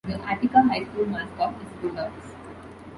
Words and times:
The 0.03 0.19
Attica 0.27 0.63
High 0.63 0.83
School 0.85 1.05
mascot 1.09 1.53
is 1.61 1.73
Bulldogs. 1.79 2.33